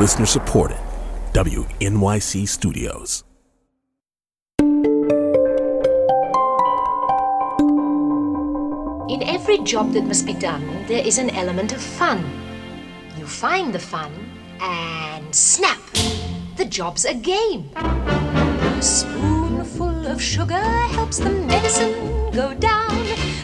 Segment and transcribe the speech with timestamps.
[0.00, 0.78] Listener supported.
[1.34, 3.22] WNYC Studios.
[9.10, 12.24] In every job that must be done, there is an element of fun.
[13.18, 14.10] You find the fun,
[14.62, 15.78] and snap!
[16.56, 17.68] The job's a game.
[17.76, 20.64] A spoonful of sugar
[20.96, 22.88] helps the medicine go down.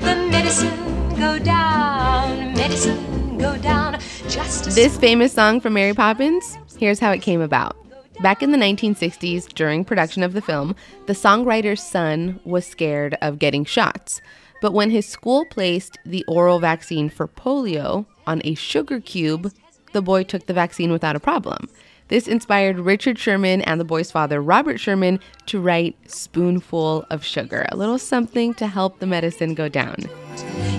[0.00, 2.54] The medicine go down.
[2.54, 7.77] Medicine This famous song from Mary Poppins, here's how it came about.
[8.22, 10.74] Back in the 1960s, during production of the film,
[11.06, 14.22] the songwriter's son was scared of getting shots.
[14.62, 19.52] But when his school placed the oral vaccine for polio on a sugar cube,
[19.92, 21.68] the boy took the vaccine without a problem.
[22.08, 27.66] This inspired Richard Sherman and the boy's father, Robert Sherman, to write Spoonful of Sugar,
[27.70, 29.96] a little something to help the medicine go down.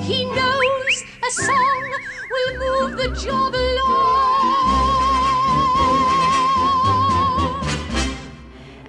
[0.02, 1.94] He knows a song
[2.38, 3.98] will move the job along.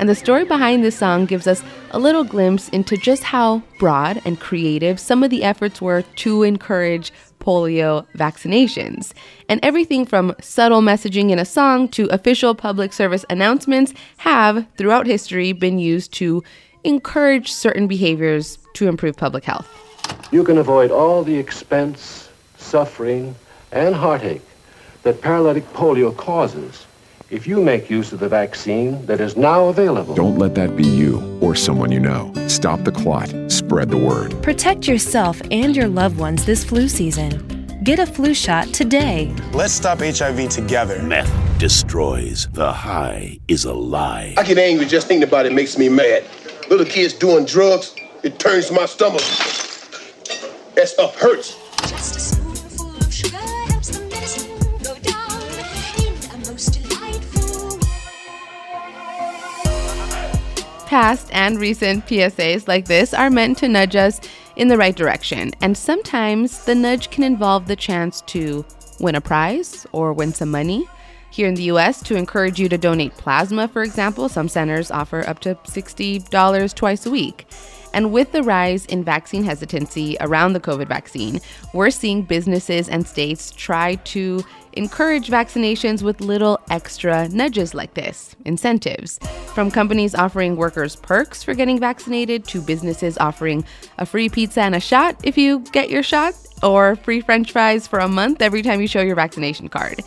[0.01, 4.23] And the story behind this song gives us a little glimpse into just how broad
[4.25, 9.13] and creative some of the efforts were to encourage polio vaccinations.
[9.49, 15.07] And everything from subtle messaging in a song to official public service announcements have, throughout
[15.07, 16.45] history, been used to
[16.85, 19.67] encourage certain behaviors to improve public health.
[20.31, 22.28] You can avoid all the expense,
[22.69, 23.35] suffering,
[23.73, 24.43] and heartache
[25.03, 26.87] that paralytic polio causes
[27.31, 30.15] if you make use of the vaccine that is now available.
[30.15, 32.33] Don't let that be you or someone you know.
[32.47, 33.33] Stop the clot.
[33.51, 34.43] Spread the word.
[34.43, 37.45] Protect yourself and your loved ones this flu season.
[37.85, 39.35] Get a flu shot today.
[39.53, 41.03] Let's stop HIV together.
[41.03, 42.49] Meth destroys.
[42.53, 44.35] The high is a lie.
[44.37, 46.25] I get angry just thinking about it makes me mad.
[46.71, 49.23] Little kids doing drugs, it turns my stomach.
[50.75, 51.58] That stuff hurts.
[60.89, 64.23] Past and recent PSAs like this are meant to nudge us
[64.57, 68.65] in the right direction, and sometimes the nudge can involve the chance to
[68.99, 70.89] win a prize or win some money.
[71.31, 75.29] Here in the US, to encourage you to donate plasma, for example, some centers offer
[75.29, 77.47] up to $60 twice a week.
[77.99, 81.41] And with the rise in vaccine hesitancy around the COVID vaccine,
[81.73, 84.45] we're seeing businesses and states try to
[84.75, 89.19] encourage vaccinations with little extra nudges like this incentives.
[89.53, 93.65] From companies offering workers perks for getting vaccinated to businesses offering
[93.99, 97.89] a free pizza and a shot if you get your shot, or free french fries
[97.89, 100.05] for a month every time you show your vaccination card.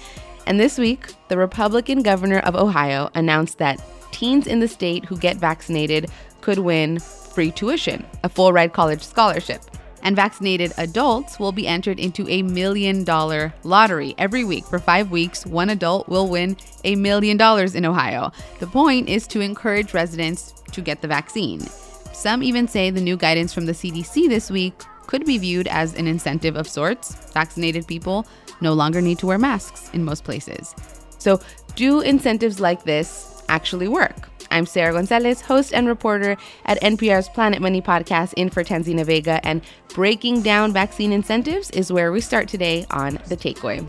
[0.48, 5.18] And this week, the Republican governor of Ohio announced that teens in the state who
[5.18, 6.10] get vaccinated
[6.40, 9.62] could win free tuition, a full ride college scholarship.
[10.04, 14.66] And vaccinated adults will be entered into a million dollar lottery every week.
[14.66, 18.32] For five weeks, one adult will win a million dollars in Ohio.
[18.60, 21.60] The point is to encourage residents to get the vaccine.
[22.14, 24.74] Some even say the new guidance from the CDC this week
[25.08, 27.16] could be viewed as an incentive of sorts.
[27.34, 28.26] Vaccinated people
[28.62, 30.74] no longer need to wear masks in most places.
[31.18, 31.40] So,
[31.76, 34.31] do incentives like this actually work?
[34.52, 39.40] I'm Sarah Gonzalez, host and reporter at NPR's Planet Money podcast in for Tanzina Vega,
[39.46, 39.62] and
[39.94, 43.88] breaking down vaccine incentives is where we start today on The Takeaway.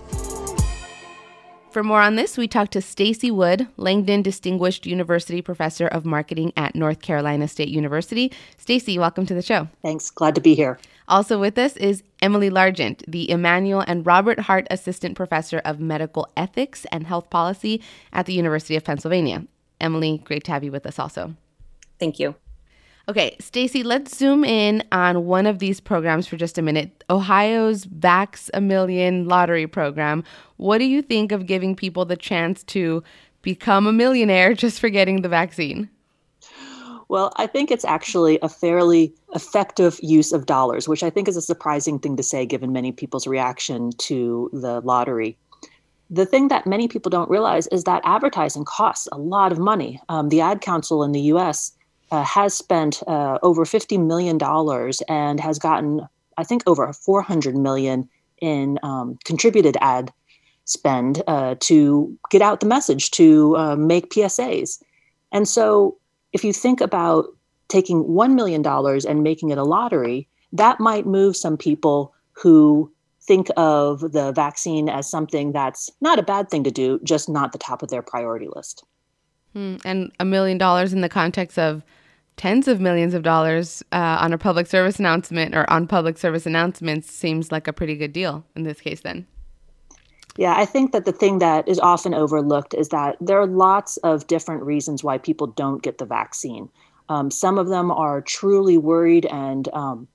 [1.73, 6.53] For more on this, we talked to Stacy Wood, Langdon Distinguished University Professor of Marketing
[6.57, 8.31] at North Carolina State University.
[8.59, 9.69] Stacy, welcome to the show.
[9.81, 10.11] Thanks.
[10.11, 10.79] Glad to be here.
[11.09, 16.29] Also with us is Emily Largent, the Emanuel and Robert Hart Assistant Professor of Medical
[16.37, 19.47] Ethics and Health Policy at the University of Pennsylvania.
[19.83, 21.35] Emily, great to have you with us also.
[21.99, 22.35] Thank you.
[23.09, 27.03] Okay, Stacy, let's zoom in on one of these programs for just a minute.
[27.11, 30.23] Ohio's Vax a Million lottery program.
[30.57, 33.03] What do you think of giving people the chance to
[33.43, 35.91] become a millionaire just for getting the vaccine?
[37.09, 41.37] Well, I think it's actually a fairly effective use of dollars, which I think is
[41.37, 45.37] a surprising thing to say given many people's reaction to the lottery.
[46.11, 50.01] The thing that many people don't realize is that advertising costs a lot of money.
[50.09, 51.73] Um, the Ad Council in the US
[52.11, 54.39] uh, has spent uh, over $50 million
[55.09, 56.07] and has gotten,
[56.37, 58.09] I think, over 400 million
[58.41, 60.13] in um, contributed ad
[60.65, 64.83] spend uh, to get out the message, to uh, make PSAs.
[65.33, 65.97] And so
[66.33, 67.27] if you think about
[67.69, 73.49] taking $1 million and making it a lottery, that might move some people who think
[73.57, 77.59] of the vaccine as something that's not a bad thing to do, just not the
[77.59, 78.85] top of their priority list.
[79.53, 79.77] Hmm.
[79.85, 81.85] And a million dollars in the context of
[82.37, 86.47] tens of millions of dollars uh, on a public service announcement or on public service
[86.47, 89.27] announcements seems like a pretty good deal in this case, then.
[90.39, 93.99] Yeah, I think that the thing that is often overlooked is that there are lots
[93.99, 96.71] of different reasons why people don't get the vaccine.
[97.11, 100.09] Um, some of them are truly worried and um,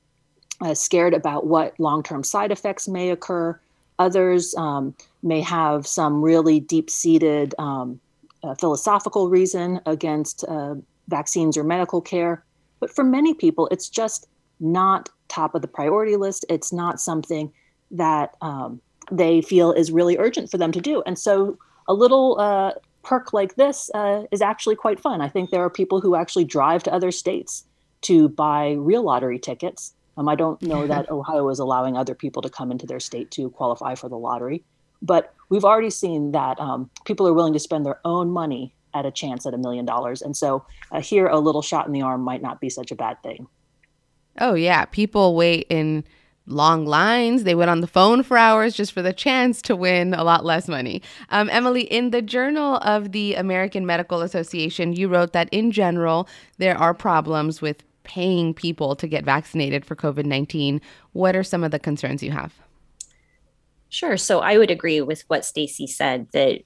[0.61, 3.59] uh, scared about what long term side effects may occur.
[3.99, 7.99] Others um, may have some really deep seated um,
[8.43, 10.75] uh, philosophical reason against uh,
[11.07, 12.43] vaccines or medical care.
[12.79, 14.27] But for many people, it's just
[14.59, 16.45] not top of the priority list.
[16.49, 17.51] It's not something
[17.91, 18.81] that um,
[19.11, 21.01] they feel is really urgent for them to do.
[21.05, 21.57] And so
[21.87, 22.73] a little uh,
[23.03, 25.21] perk like this uh, is actually quite fun.
[25.21, 27.63] I think there are people who actually drive to other states
[28.01, 29.93] to buy real lottery tickets.
[30.17, 33.31] Um, I don't know that Ohio is allowing other people to come into their state
[33.31, 34.63] to qualify for the lottery,
[35.01, 39.05] but we've already seen that um, people are willing to spend their own money at
[39.05, 40.21] a chance at a million dollars.
[40.21, 42.95] And so uh, here, a little shot in the arm might not be such a
[42.95, 43.47] bad thing.
[44.39, 44.85] Oh, yeah.
[44.85, 46.03] People wait in
[46.47, 47.43] long lines.
[47.43, 50.45] They went on the phone for hours just for the chance to win a lot
[50.45, 51.01] less money.
[51.29, 56.27] Um, Emily, in the Journal of the American Medical Association, you wrote that in general,
[56.57, 60.81] there are problems with paying people to get vaccinated for COVID 19.
[61.11, 62.53] What are some of the concerns you have?
[63.89, 64.17] Sure.
[64.17, 66.61] So I would agree with what Stacy said that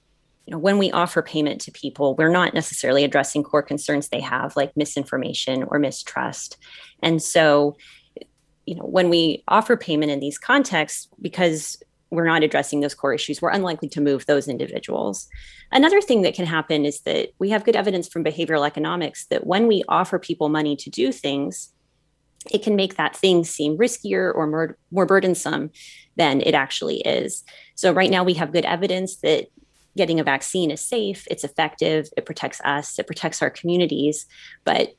[0.46, 4.20] you know when we offer payment to people we're not necessarily addressing core concerns they
[4.20, 6.56] have like misinformation or mistrust
[7.00, 7.76] and so
[8.66, 11.80] you know when we offer payment in these contexts because
[12.12, 13.40] we're not addressing those core issues.
[13.40, 15.26] We're unlikely to move those individuals.
[15.72, 19.46] Another thing that can happen is that we have good evidence from behavioral economics that
[19.46, 21.72] when we offer people money to do things
[22.50, 25.70] it can make that thing seem riskier or more, more burdensome
[26.16, 27.44] than it actually is.
[27.76, 29.46] So right now we have good evidence that
[29.96, 34.24] getting a vaccine is safe it's effective it protects us it protects our communities
[34.64, 34.94] but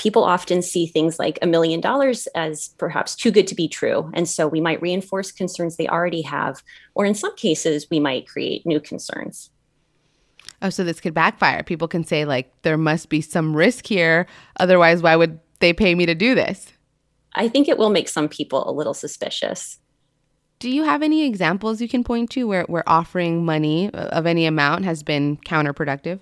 [0.00, 4.10] people often see things like a million dollars as perhaps too good to be true.
[4.14, 6.62] And so we might reinforce concerns they already have,
[6.94, 9.50] or in some cases, we might create new concerns.
[10.62, 11.62] Oh, so this could backfire.
[11.62, 14.26] People can say, like, there must be some risk here.
[14.58, 16.72] Otherwise, why would they pay me to do this?
[17.34, 19.78] I think it will make some people a little suspicious.
[20.60, 24.46] Do you have any examples you can point to where, where offering money of any
[24.46, 26.20] amount has been counterproductive?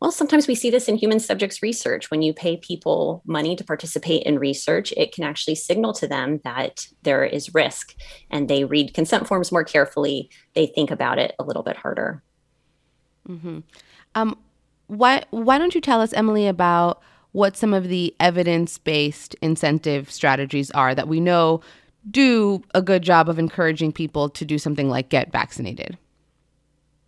[0.00, 2.10] Well, sometimes we see this in human subjects research.
[2.10, 6.40] When you pay people money to participate in research, it can actually signal to them
[6.44, 7.96] that there is risk
[8.30, 10.30] and they read consent forms more carefully.
[10.54, 12.22] They think about it a little bit harder.
[13.28, 13.58] Mm-hmm.
[14.14, 14.38] Um,
[14.86, 17.02] why, why don't you tell us, Emily, about
[17.32, 21.60] what some of the evidence based incentive strategies are that we know
[22.10, 25.98] do a good job of encouraging people to do something like get vaccinated?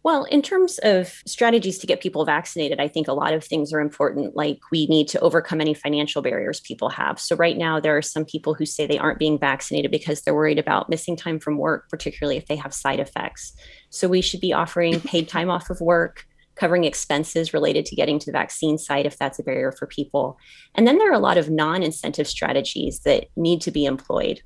[0.02, 3.70] Well, in terms of strategies to get people vaccinated, I think a lot of things
[3.72, 4.34] are important.
[4.34, 7.20] Like we need to overcome any financial barriers people have.
[7.20, 10.34] So, right now, there are some people who say they aren't being vaccinated because they're
[10.34, 13.52] worried about missing time from work, particularly if they have side effects.
[13.90, 16.24] So, we should be offering paid time off of work,
[16.54, 20.38] covering expenses related to getting to the vaccine site if that's a barrier for people.
[20.74, 24.40] And then there are a lot of non incentive strategies that need to be employed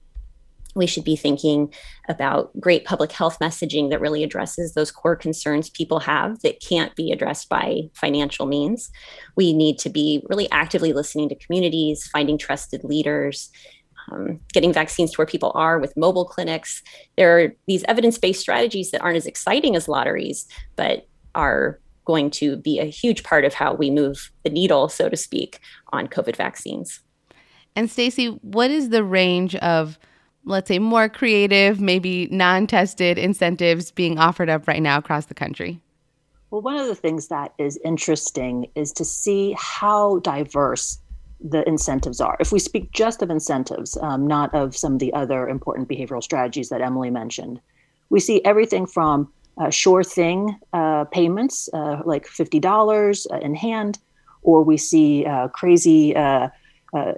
[0.74, 1.72] we should be thinking
[2.08, 6.94] about great public health messaging that really addresses those core concerns people have that can't
[6.96, 8.90] be addressed by financial means.
[9.36, 13.50] We need to be really actively listening to communities, finding trusted leaders,
[14.10, 16.82] um, getting vaccines to where people are with mobile clinics.
[17.16, 22.30] There are these evidence based strategies that aren't as exciting as lotteries, but are going
[22.30, 25.58] to be a huge part of how we move the needle, so to speak,
[25.92, 27.00] on COVID vaccines.
[27.74, 29.98] And Stacy, what is the range of
[30.44, 35.34] let's say, more creative, maybe non tested incentives being offered up right now across the
[35.34, 35.80] country?
[36.50, 40.98] Well, one of the things that is interesting is to see how diverse
[41.40, 42.36] the incentives are.
[42.40, 46.22] If we speak just of incentives, um, not of some of the other important behavioral
[46.22, 47.60] strategies that Emily mentioned,
[48.08, 53.98] we see everything from uh, sure thing uh, payments, uh, like $50 uh, in hand,
[54.42, 56.48] or we see uh, crazy uh,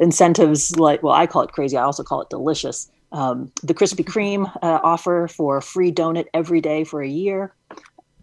[0.00, 4.04] incentives like, well, I call it crazy, I also call it delicious, um, the Krispy
[4.04, 7.54] Kreme uh, offer for a free donut every day for a year.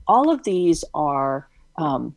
[0.08, 1.48] All of these are
[1.78, 2.16] um,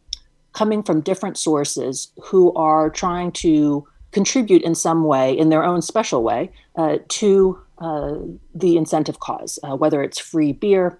[0.52, 5.82] coming from different sources who are trying to contribute in some way, in their own
[5.82, 8.14] special way, uh, to uh,
[8.54, 10.98] the incentive cause, uh, whether it's free beer,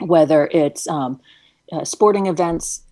[0.00, 1.20] whether it's um,
[1.72, 2.82] uh, sporting events.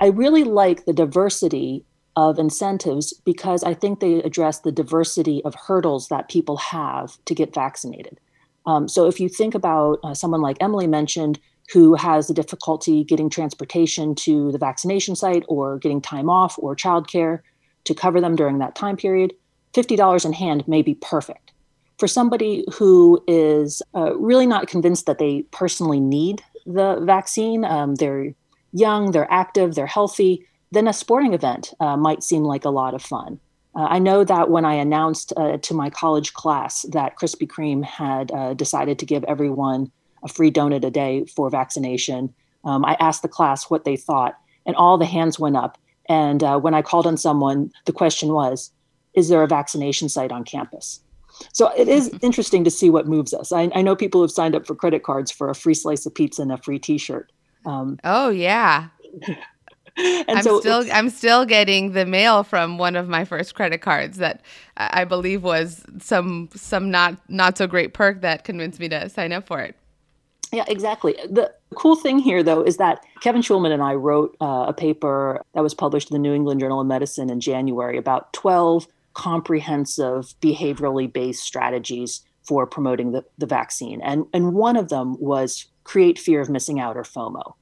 [0.00, 1.84] I really like the diversity
[2.18, 7.32] of incentives because I think they address the diversity of hurdles that people have to
[7.32, 8.18] get vaccinated.
[8.66, 11.38] Um, so if you think about uh, someone like Emily mentioned,
[11.72, 16.74] who has the difficulty getting transportation to the vaccination site or getting time off or
[16.74, 17.38] childcare
[17.84, 19.32] to cover them during that time period,
[19.74, 21.52] $50 in hand may be perfect.
[21.98, 27.96] for somebody who is uh, really not convinced that they personally need the vaccine, um,
[27.96, 28.34] they're
[28.72, 32.94] young, they're active, they're healthy, then a sporting event uh, might seem like a lot
[32.94, 33.40] of fun.
[33.74, 37.84] Uh, I know that when I announced uh, to my college class that Krispy Kreme
[37.84, 39.90] had uh, decided to give everyone
[40.22, 42.34] a free donut a day for vaccination,
[42.64, 45.78] um, I asked the class what they thought, and all the hands went up.
[46.08, 48.72] And uh, when I called on someone, the question was,
[49.14, 51.00] Is there a vaccination site on campus?
[51.52, 53.52] So it is interesting to see what moves us.
[53.52, 56.14] I, I know people have signed up for credit cards for a free slice of
[56.14, 57.30] pizza and a free T-shirt.
[57.64, 58.88] Um, oh yeah.
[60.28, 64.18] I'm so still I'm still getting the mail from one of my first credit cards
[64.18, 64.42] that
[64.76, 69.32] I believe was some some not not so great perk that convinced me to sign
[69.32, 69.74] up for it.
[70.52, 71.14] Yeah, exactly.
[71.28, 75.42] The cool thing here, though, is that Kevin Schulman and I wrote uh, a paper
[75.54, 80.34] that was published in the New England Journal of Medicine in January about 12 comprehensive
[80.40, 84.00] behaviorally based strategies for promoting the, the vaccine.
[84.00, 87.54] And, and one of them was create fear of missing out or FOMO.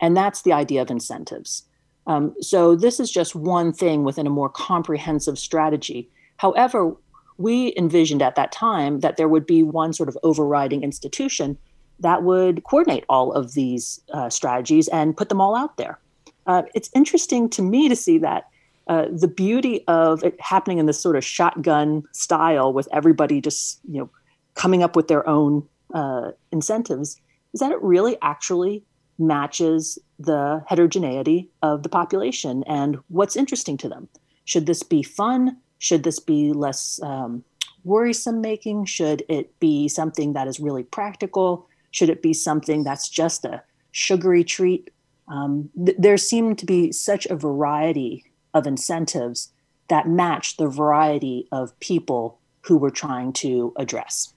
[0.00, 1.62] And that's the idea of incentives.
[2.06, 6.08] Um, so this is just one thing within a more comprehensive strategy.
[6.36, 6.94] However,
[7.38, 11.58] we envisioned at that time that there would be one sort of overriding institution
[12.00, 15.98] that would coordinate all of these uh, strategies and put them all out there.
[16.46, 18.48] Uh, it's interesting to me to see that
[18.86, 23.80] uh, the beauty of it happening in this sort of shotgun style with everybody just
[23.88, 24.10] you know
[24.54, 27.20] coming up with their own uh, incentives
[27.54, 28.82] is that it really actually
[29.18, 34.08] matches the heterogeneity of the population and what's interesting to them.
[34.44, 35.56] Should this be fun?
[35.78, 37.44] Should this be less um,
[37.84, 38.86] worrisome making?
[38.86, 41.68] Should it be something that is really practical?
[41.90, 44.90] Should it be something that's just a sugary treat?
[45.28, 49.52] Um, th- there seem to be such a variety of incentives
[49.88, 54.32] that match the variety of people who we're trying to address.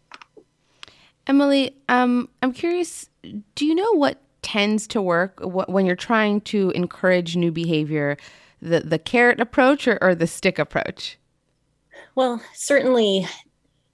[1.26, 3.10] Emily, um, I'm curious
[3.56, 8.16] do you know what tends to work when you're trying to encourage new behavior
[8.62, 11.18] the, the carrot approach or, or the stick approach?
[12.16, 13.28] Well, certainly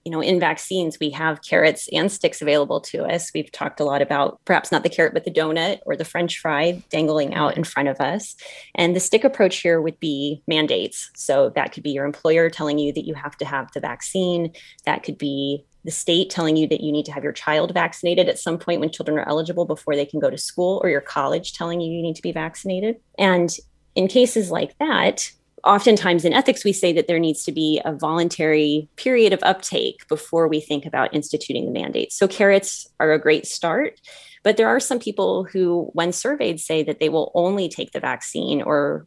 [0.04, 3.30] you know, in vaccines, we have carrots and sticks available to us.
[3.34, 6.38] We've talked a lot about perhaps not the carrot, but the donut or the french
[6.38, 8.36] fry dangling out in front of us.
[8.74, 11.10] And the stick approach here would be mandates.
[11.14, 14.52] So that could be your employer telling you that you have to have the vaccine.
[14.84, 18.28] That could be the state telling you that you need to have your child vaccinated
[18.28, 21.00] at some point when children are eligible before they can go to school, or your
[21.00, 22.96] college telling you you need to be vaccinated.
[23.18, 23.54] And
[23.94, 25.30] in cases like that,
[25.62, 30.06] oftentimes in ethics, we say that there needs to be a voluntary period of uptake
[30.08, 32.12] before we think about instituting the mandate.
[32.12, 34.00] So carrots are a great start.
[34.42, 38.00] But there are some people who, when surveyed, say that they will only take the
[38.00, 39.06] vaccine or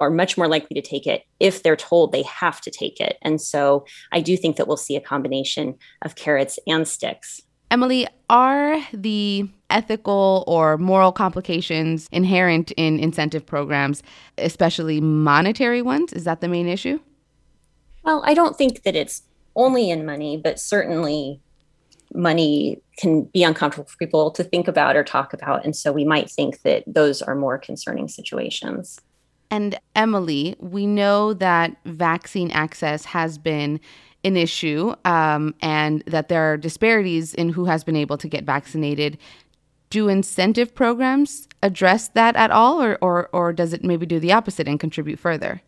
[0.00, 3.16] are much more likely to take it if they're told they have to take it.
[3.22, 7.40] And so I do think that we'll see a combination of carrots and sticks.
[7.70, 14.02] Emily, are the ethical or moral complications inherent in incentive programs,
[14.38, 16.12] especially monetary ones?
[16.12, 17.00] Is that the main issue?
[18.04, 19.22] Well, I don't think that it's
[19.56, 21.40] only in money, but certainly
[22.12, 25.64] money can be uncomfortable for people to think about or talk about.
[25.64, 29.00] And so we might think that those are more concerning situations.
[29.54, 33.78] And Emily, we know that vaccine access has been
[34.24, 38.42] an issue um, and that there are disparities in who has been able to get
[38.42, 39.16] vaccinated.
[39.90, 44.32] Do incentive programs address that at all, or, or, or does it maybe do the
[44.32, 45.62] opposite and contribute further?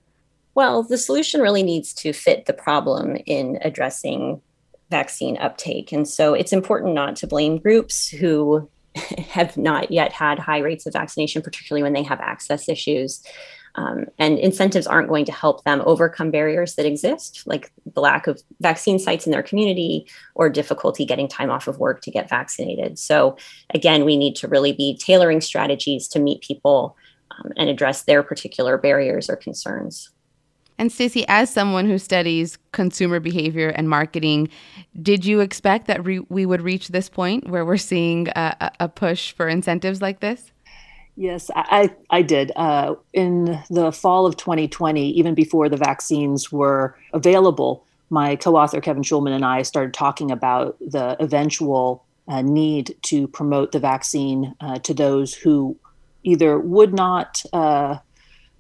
[0.57, 4.43] Well, the solution really needs to fit the problem in addressing
[4.91, 5.93] vaccine uptake.
[5.93, 8.69] And so it's important not to blame groups who
[9.29, 13.23] have not yet had high rates of vaccination, particularly when they have access issues.
[13.77, 18.27] Um, and incentives aren't going to help them overcome barriers that exist, like the lack
[18.27, 22.29] of vaccine sites in their community or difficulty getting time off of work to get
[22.31, 22.99] vaccinated.
[22.99, 23.37] So,
[23.75, 26.97] again, we need to really be tailoring strategies to meet people
[27.31, 30.11] um, and address their particular barriers or concerns.
[30.79, 34.49] And Stacy, as someone who studies consumer behavior and marketing,
[35.01, 38.89] did you expect that re- we would reach this point where we're seeing a, a
[38.89, 40.53] push for incentives like this?
[41.17, 42.53] Yes, I, I did.
[42.57, 48.81] Uh, in the fall of 2020, even before the vaccines were available, my co author
[48.83, 54.55] Kevin Schulman and I started talking about the eventual uh, need to promote the vaccine
[54.61, 55.77] uh, to those who
[56.23, 57.97] either would not uh,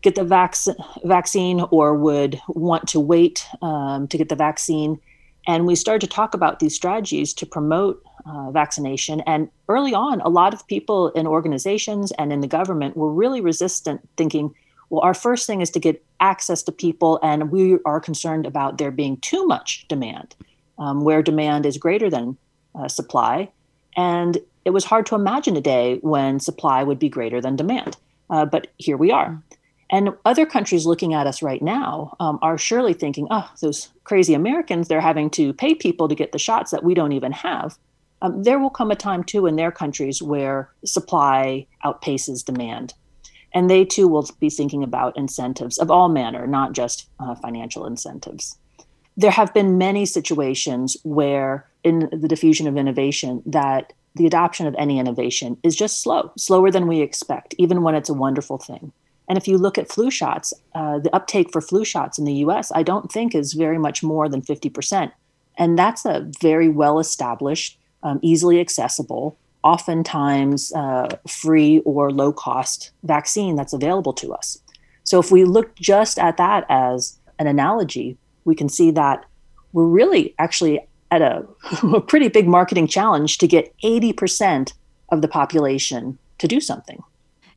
[0.00, 0.56] get the vac-
[1.04, 4.98] vaccine or would want to wait um, to get the vaccine.
[5.46, 9.20] And we started to talk about these strategies to promote uh, vaccination.
[9.26, 13.40] And early on, a lot of people in organizations and in the government were really
[13.40, 14.54] resistant, thinking,
[14.90, 18.78] well, our first thing is to get access to people, and we are concerned about
[18.78, 20.34] there being too much demand.
[20.78, 22.36] um, where demand is greater than
[22.74, 23.50] uh, supply.
[23.96, 27.96] And it was hard to imagine a day when supply would be greater than demand.
[28.28, 29.40] Uh, but here we are.
[29.88, 34.34] And other countries looking at us right now um, are surely thinking, oh, those crazy
[34.34, 37.78] Americans, they're having to pay people to get the shots that we don't even have.
[38.22, 42.94] Um, there will come a time, too, in their countries where supply outpaces demand.
[43.52, 47.86] And they, too, will be thinking about incentives of all manner, not just uh, financial
[47.86, 48.58] incentives.
[49.16, 54.74] There have been many situations where, in the diffusion of innovation, that the adoption of
[54.78, 58.92] any innovation is just slow, slower than we expect, even when it's a wonderful thing.
[59.28, 62.34] And if you look at flu shots, uh, the uptake for flu shots in the
[62.34, 65.12] US, I don't think is very much more than 50%.
[65.58, 72.92] And that's a very well established, um, easily accessible, oftentimes uh, free or low cost
[73.02, 74.58] vaccine that's available to us.
[75.02, 79.24] So if we look just at that as an analogy, we can see that
[79.72, 81.44] we're really actually at a,
[81.82, 84.72] a pretty big marketing challenge to get 80%
[85.10, 87.02] of the population to do something.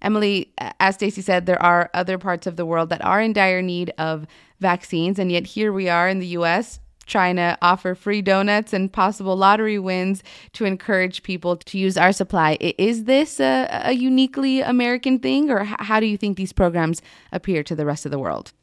[0.01, 3.61] Emily, as Stacy said, there are other parts of the world that are in dire
[3.61, 4.25] need of
[4.59, 6.79] vaccines, and yet here we are in the US
[7.09, 10.23] trying to offer free donuts and possible lottery wins
[10.53, 12.57] to encourage people to use our supply.
[12.61, 17.01] Is this a, a uniquely American thing, or how do you think these programs
[17.31, 18.53] appear to the rest of the world?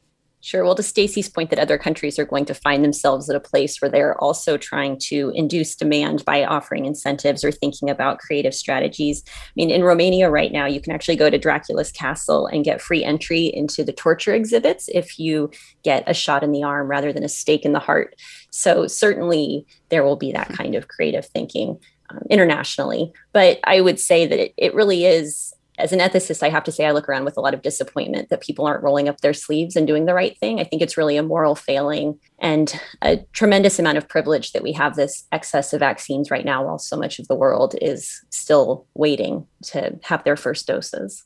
[0.47, 0.63] Sure.
[0.63, 3.81] Well, to Stacy's point that other countries are going to find themselves at a place
[3.81, 9.25] where they're also trying to induce demand by offering incentives or thinking about creative strategies.
[9.27, 12.79] I mean, in Romania right now, you can actually go to Dracula's castle and get
[12.79, 15.51] free entry into the torture exhibits if you
[15.83, 18.15] get a shot in the arm rather than a stake in the heart.
[18.49, 21.77] So certainly there will be that kind of creative thinking
[22.09, 23.11] um, internationally.
[23.33, 26.71] But I would say that it, it really is as an ethicist, I have to
[26.71, 29.33] say I look around with a lot of disappointment that people aren't rolling up their
[29.33, 30.59] sleeves and doing the right thing.
[30.59, 34.71] I think it's really a moral failing and a tremendous amount of privilege that we
[34.73, 38.87] have this excess of vaccines right now while so much of the world is still
[38.95, 41.25] waiting to have their first doses.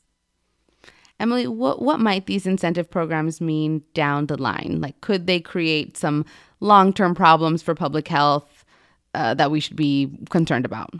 [1.18, 4.78] Emily, what what might these incentive programs mean down the line?
[4.80, 6.24] Like could they create some
[6.60, 8.64] long-term problems for public health
[9.14, 10.92] uh, that we should be concerned about?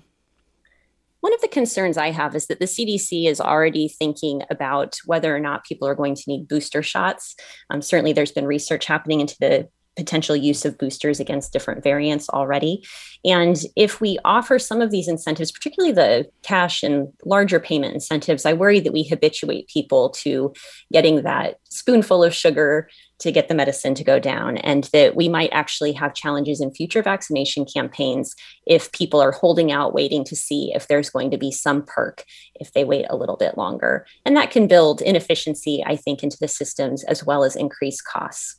[1.22, 5.34] One of the concerns I have is that the CDC is already thinking about whether
[5.34, 7.36] or not people are going to need booster shots.
[7.70, 12.28] Um, certainly, there's been research happening into the potential use of boosters against different variants
[12.28, 12.84] already.
[13.24, 18.44] And if we offer some of these incentives, particularly the cash and larger payment incentives,
[18.44, 20.52] I worry that we habituate people to
[20.92, 22.88] getting that spoonful of sugar
[23.22, 26.72] to get the medicine to go down, and that we might actually have challenges in
[26.72, 28.34] future vaccination campaigns
[28.66, 32.24] if people are holding out, waiting to see if there's going to be some perk
[32.56, 34.06] if they wait a little bit longer.
[34.24, 38.58] And that can build inefficiency, I think, into the systems as well as increase costs.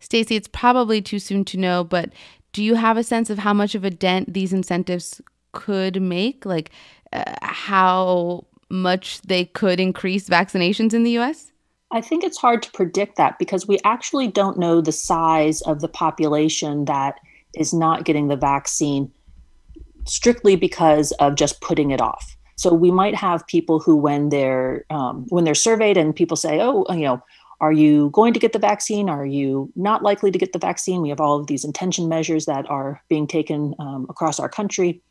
[0.00, 2.10] Stacy, it's probably too soon to know, but
[2.52, 5.20] do you have a sense of how much of a dent these incentives
[5.52, 6.44] could make?
[6.44, 6.70] Like
[7.12, 11.51] uh, how much they could increase vaccinations in the US?
[11.92, 15.80] I think it's hard to predict that because we actually don't know the size of
[15.80, 17.20] the population that
[17.54, 19.12] is not getting the vaccine
[20.06, 22.34] strictly because of just putting it off.
[22.56, 26.60] So we might have people who, when they're um, when they're surveyed and people say,
[26.60, 27.22] "Oh, you know,
[27.60, 29.08] are you going to get the vaccine?
[29.08, 32.46] Are you not likely to get the vaccine?" We have all of these intention measures
[32.46, 35.02] that are being taken um, across our country.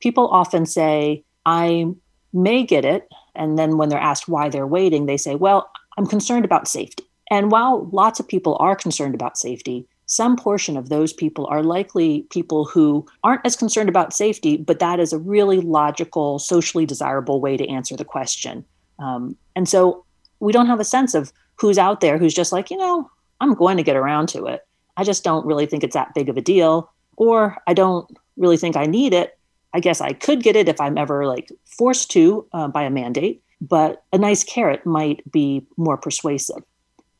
[0.00, 1.86] People often say, "I
[2.32, 6.06] may get it," and then when they're asked why they're waiting, they say, "Well, I'm
[6.06, 7.04] concerned about safety.
[7.30, 11.62] And while lots of people are concerned about safety, some portion of those people are
[11.62, 16.84] likely people who aren't as concerned about safety, but that is a really logical, socially
[16.84, 18.64] desirable way to answer the question.
[18.98, 20.04] Um, and so
[20.40, 23.54] we don't have a sense of who's out there who's just like, you know, I'm
[23.54, 24.66] going to get around to it.
[24.96, 28.56] I just don't really think it's that big of a deal, or I don't really
[28.56, 29.38] think I need it.
[29.72, 32.90] I guess I could get it if I'm ever like forced to uh, by a
[32.90, 36.62] mandate but a nice carrot might be more persuasive.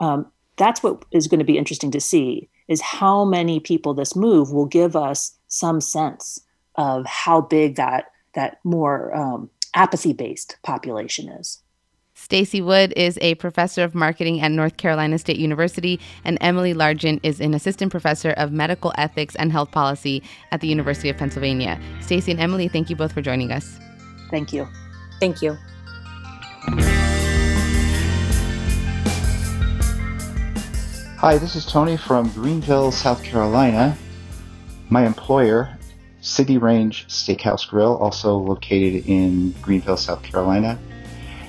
[0.00, 4.16] Um, that's what is going to be interesting to see is how many people this
[4.16, 6.40] move will give us some sense
[6.76, 11.62] of how big that that more um, apathy based population is.
[12.16, 17.20] Stacy Wood is a professor of marketing at North Carolina State University, and Emily Largent
[17.24, 21.78] is an assistant professor of medical ethics and health policy at the University of Pennsylvania.
[22.00, 23.78] Stacy and Emily, thank you both for joining us.
[24.30, 24.68] Thank you.
[25.20, 25.58] Thank you.
[31.24, 33.96] Hi, this is Tony from Greenville, South Carolina.
[34.90, 35.78] My employer,
[36.20, 40.78] City Range Steakhouse Grill, also located in Greenville, South Carolina,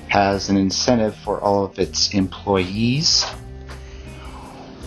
[0.08, 3.26] has an incentive for all of its employees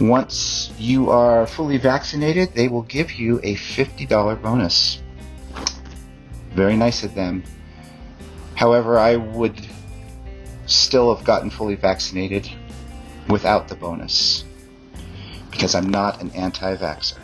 [0.01, 5.03] Once you are fully vaccinated, they will give you a $50 bonus.
[6.55, 7.43] Very nice of them.
[8.55, 9.67] However, I would
[10.65, 12.49] still have gotten fully vaccinated
[13.27, 14.45] without the bonus
[15.59, 17.17] because I'm not an anti vaxxer.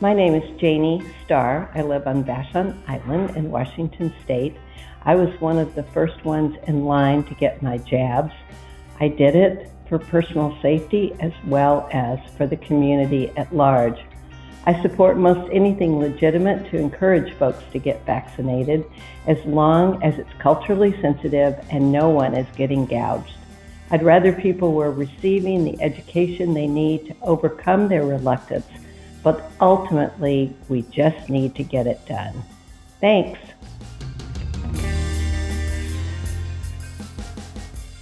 [0.00, 1.68] My name is Janie Starr.
[1.74, 4.56] I live on Vashon Island in Washington State.
[5.02, 8.32] I was one of the first ones in line to get my jabs.
[9.00, 13.98] I did it for personal safety as well as for the community at large.
[14.66, 18.84] I support most anything legitimate to encourage folks to get vaccinated
[19.26, 23.34] as long as it's culturally sensitive and no one is getting gouged.
[23.90, 28.66] I'd rather people were receiving the education they need to overcome their reluctance,
[29.22, 32.42] but ultimately, we just need to get it done.
[33.00, 33.40] Thanks.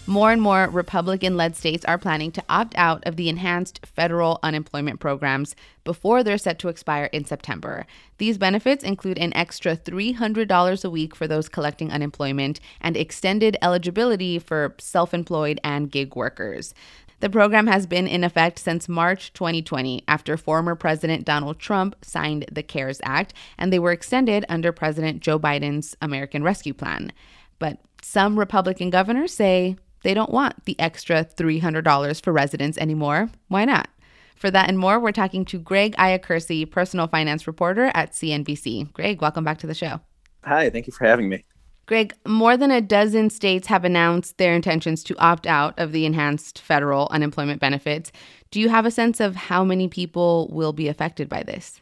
[0.09, 4.41] More and more Republican led states are planning to opt out of the enhanced federal
[4.43, 7.85] unemployment programs before they're set to expire in September.
[8.17, 14.39] These benefits include an extra $300 a week for those collecting unemployment and extended eligibility
[14.39, 16.73] for self employed and gig workers.
[17.21, 22.47] The program has been in effect since March 2020 after former President Donald Trump signed
[22.51, 27.13] the CARES Act, and they were extended under President Joe Biden's American Rescue Plan.
[27.59, 29.77] But some Republican governors say
[30.09, 33.29] they don't want the extra $300 for residents anymore.
[33.49, 33.91] Why not?
[34.37, 38.91] For that and more, we're talking to Greg Iacurci, personal finance reporter at CNBC.
[38.95, 40.01] Greg, welcome back to the show.
[40.45, 41.45] Hi, thank you for having me.
[41.85, 46.07] Greg, more than a dozen states have announced their intentions to opt out of the
[46.07, 48.11] enhanced federal unemployment benefits.
[48.51, 51.81] Do you have a sense of how many people will be affected by this?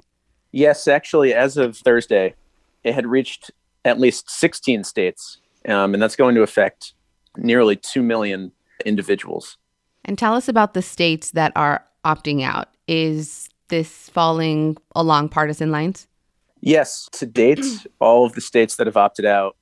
[0.51, 2.35] Yes, actually, as of Thursday,
[2.83, 3.53] it had reached
[3.85, 6.95] at least 16 states, um, and that's going to affect
[7.39, 8.53] nearly 2 million
[8.85, 9.57] individuals.
[10.05, 12.69] And tell us about the states that are opting out.
[12.87, 16.07] Is this falling along partisan lines?
[16.61, 17.65] Yes, to date,
[18.01, 19.57] all of the states that have opted out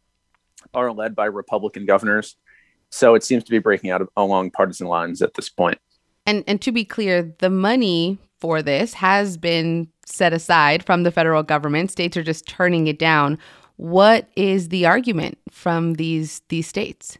[0.74, 2.36] are led by Republican governors.
[2.90, 5.78] So it seems to be breaking out along partisan lines at this point.
[6.26, 11.10] And and to be clear, the money for this has been set aside from the
[11.10, 11.90] federal government.
[11.90, 13.38] States are just turning it down.
[13.76, 17.18] What is the argument from these these states?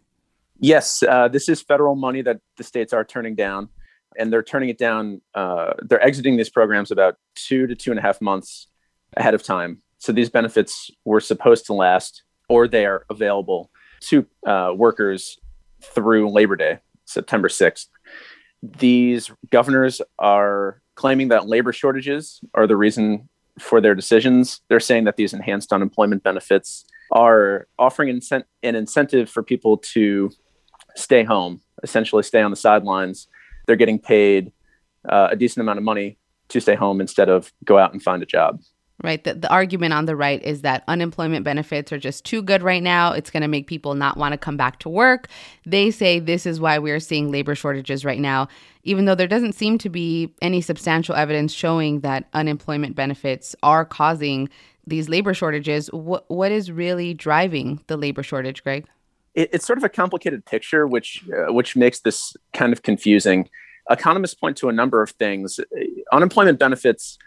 [0.64, 3.68] Yes, uh, this is federal money that the states are turning down,
[4.18, 5.20] and they're turning it down.
[5.34, 8.68] Uh, they're exiting these programs about two to two and a half months
[9.14, 9.82] ahead of time.
[9.98, 13.70] So these benefits were supposed to last, or they are available
[14.08, 15.38] to uh, workers
[15.82, 17.88] through Labor Day, September 6th.
[18.62, 24.62] These governors are claiming that labor shortages are the reason for their decisions.
[24.68, 30.30] They're saying that these enhanced unemployment benefits are offering an incentive for people to
[30.96, 33.28] stay home, essentially stay on the sidelines.
[33.66, 34.52] They're getting paid
[35.08, 38.22] uh, a decent amount of money to stay home instead of go out and find
[38.22, 38.60] a job.
[39.02, 39.22] Right.
[39.22, 42.82] The, the argument on the right is that unemployment benefits are just too good right
[42.82, 43.12] now.
[43.12, 45.28] It's going to make people not want to come back to work.
[45.66, 48.48] They say this is why we're seeing labor shortages right now,
[48.84, 53.84] even though there doesn't seem to be any substantial evidence showing that unemployment benefits are
[53.84, 54.48] causing
[54.86, 55.88] these labor shortages.
[55.88, 58.86] What, what is really driving the labor shortage, Greg?
[59.34, 63.48] It, it's sort of a complicated picture, which uh, which makes this kind of confusing.
[63.90, 65.60] Economists point to a number of things.
[66.12, 67.18] Unemployment benefits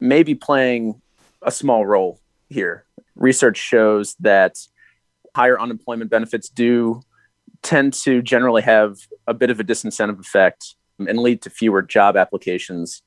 [0.00, 1.00] may be playing
[1.42, 2.84] a small role here.
[3.14, 4.58] Research shows that
[5.34, 7.00] higher unemployment benefits do
[7.62, 12.16] tend to generally have a bit of a disincentive effect and lead to fewer job
[12.16, 13.02] applications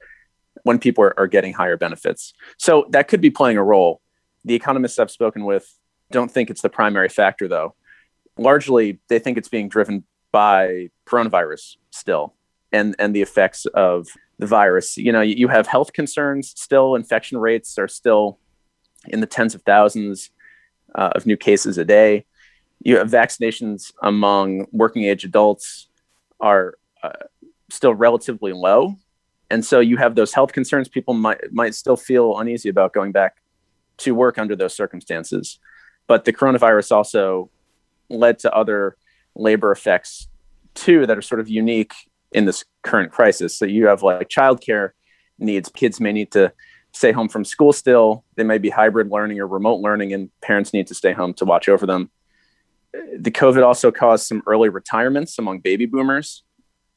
[0.63, 2.33] when people are, are, getting higher benefits.
[2.57, 4.01] So that could be playing a role.
[4.43, 5.71] The economists I've spoken with
[6.11, 7.75] don't think it's the primary factor, though
[8.37, 12.33] largely they think it's being driven by coronavirus still
[12.71, 14.07] and and the effects of
[14.39, 14.97] the virus.
[14.97, 16.95] You know you have health concerns still.
[16.95, 18.39] Infection rates are still
[19.07, 20.29] in the tens of thousands
[20.95, 22.25] uh, of new cases a day.
[22.83, 25.87] You have vaccinations among working age adults
[26.39, 27.25] are uh,
[27.69, 28.95] still relatively low.
[29.49, 30.87] And so you have those health concerns.
[30.89, 33.37] People might might still feel uneasy about going back
[33.97, 35.59] to work under those circumstances.
[36.05, 37.49] But the coronavirus also
[38.09, 38.97] led to other
[39.35, 40.27] labor effects
[40.73, 41.93] too that are sort of unique
[42.31, 43.57] in this current crisis.
[43.57, 44.91] So you have like childcare
[45.39, 45.69] needs.
[45.69, 46.51] Kids may need to
[46.93, 48.23] stay home from school still.
[48.35, 51.45] They may be hybrid learning or remote learning, and parents need to stay home to
[51.45, 52.09] watch over them.
[52.93, 56.43] The COVID also caused some early retirements among baby boomers,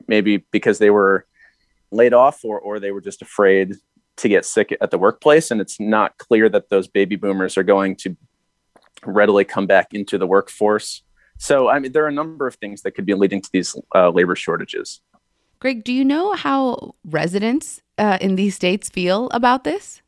[0.06, 1.26] maybe because they were
[1.90, 3.76] laid off or, or they were just afraid
[4.16, 5.50] to get sick at the workplace.
[5.50, 8.16] And it's not clear that those baby boomers are going to
[9.04, 11.02] readily come back into the workforce.
[11.38, 13.74] So, I mean, there are a number of things that could be leading to these
[13.94, 15.00] uh, labor shortages.
[15.58, 20.02] Greg, do you know how residents uh, in these states feel about this?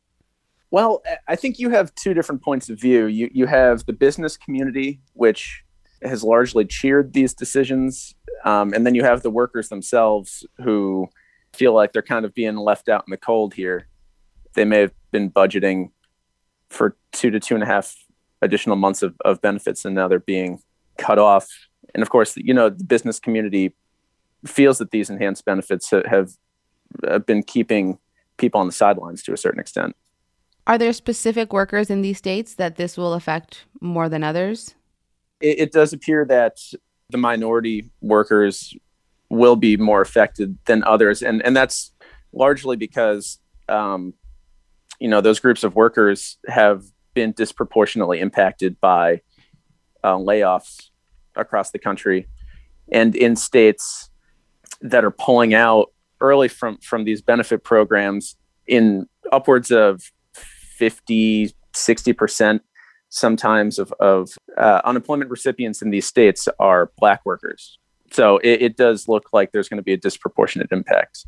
[0.71, 3.05] Well, I think you have two different points of view.
[3.05, 5.63] You you have the business community, which
[6.01, 11.07] has largely cheered these decisions, um, and then you have the workers themselves who
[11.53, 13.87] feel like they're kind of being left out in the cold here.
[14.55, 15.91] They may have been budgeting
[16.69, 17.95] for two to two and a half
[18.43, 20.59] additional months of, of benefits, and now they're being
[20.97, 21.47] cut off.
[21.93, 23.75] And of course, you know, the business community
[24.45, 26.31] feels that these enhanced benefits have,
[27.07, 27.97] have been keeping
[28.37, 29.95] people on the sidelines to a certain extent.
[30.65, 34.75] Are there specific workers in these states that this will affect more than others?
[35.41, 36.57] It, it does appear that
[37.09, 38.75] the minority workers
[39.29, 41.91] will be more affected than others, and and that's
[42.31, 44.13] largely because um,
[44.99, 49.21] you know those groups of workers have been disproportionately impacted by
[50.03, 50.89] uh, layoffs
[51.35, 52.27] across the country,
[52.91, 54.09] and in states
[54.81, 58.35] that are pulling out early from from these benefit programs
[58.67, 60.11] in upwards of
[60.77, 62.59] 50, 60%
[63.09, 67.77] sometimes of, of uh, unemployment recipients in these states are black workers.
[68.11, 71.25] So it, it does look like there's going to be a disproportionate impact.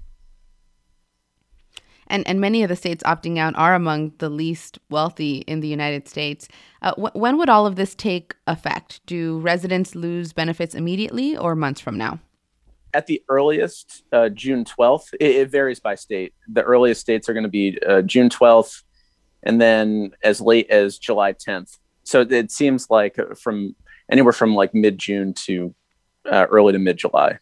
[2.07, 5.67] And, and many of the states opting out are among the least wealthy in the
[5.67, 6.47] United States.
[6.81, 9.01] Uh, wh- when would all of this take effect?
[9.05, 12.19] Do residents lose benefits immediately or months from now?
[12.93, 15.13] At the earliest, uh, June 12th.
[15.19, 16.33] It, it, varies by state.
[16.47, 18.83] The earliest states are going to be uh, June 12th,
[19.43, 21.77] and then as late as July 10th.
[22.03, 23.75] So it seems like from
[24.09, 25.73] anywhere from like mid June to
[26.31, 27.39] uh, early to mid July.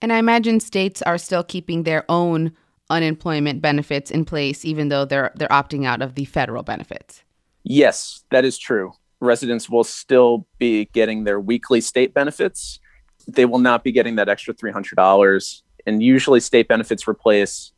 [0.00, 2.52] And I imagine states are still keeping their own
[2.90, 7.22] unemployment benefits in place, even though they're they're opting out of the federal benefits.
[7.64, 8.92] Yes, that is true.
[9.20, 12.80] Residents will still be getting their weekly state benefits.
[13.26, 15.62] They will not be getting that extra three hundred dollars.
[15.86, 17.72] And usually, state benefits replace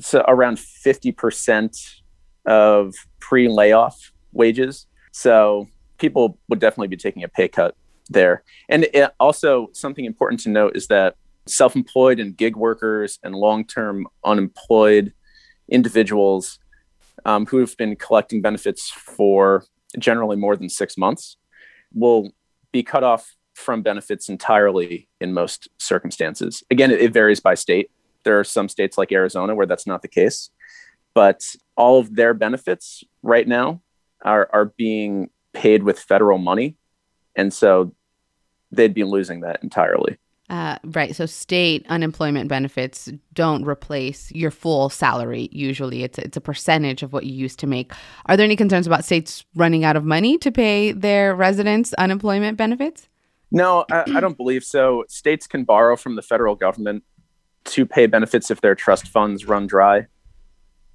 [0.00, 1.76] so around fifty percent
[2.46, 4.86] of pre layoff wages.
[5.12, 7.76] So people would definitely be taking a pay cut
[8.10, 8.42] there.
[8.68, 8.86] And
[9.20, 14.06] also, something important to note is that self employed and gig workers and long term
[14.24, 15.12] unemployed
[15.68, 16.58] individuals
[17.24, 19.64] um, who have been collecting benefits for
[19.98, 21.36] generally more than six months
[21.92, 22.30] will
[22.72, 26.62] be cut off from benefits entirely in most circumstances.
[26.70, 27.90] Again, it, it varies by state.
[28.24, 30.50] There are some states like Arizona where that's not the case
[31.14, 31.44] but
[31.76, 33.82] all of their benefits right now
[34.22, 36.76] are, are being paid with federal money.
[37.36, 37.94] And so
[38.70, 40.18] they'd be losing that entirely.
[40.50, 41.16] Uh, right.
[41.16, 45.48] So state unemployment benefits don't replace your full salary.
[45.52, 47.92] Usually, it's it's a percentage of what you used to make.
[48.26, 52.58] Are there any concerns about states running out of money to pay their residents unemployment
[52.58, 53.08] benefits?
[53.50, 55.04] No, I, I don't believe so.
[55.08, 57.04] States can borrow from the federal government
[57.64, 60.06] to pay benefits if their trust funds run dry.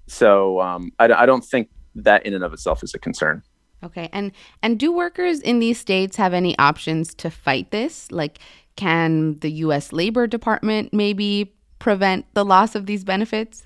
[0.08, 3.44] So um, I, I don't think that in and of itself is a concern.
[3.84, 4.32] Okay, and
[4.64, 8.12] and do workers in these states have any options to fight this?
[8.12, 8.40] Like,
[8.78, 9.92] can the U.S.
[9.92, 13.64] Labor Department maybe prevent the loss of these benefits?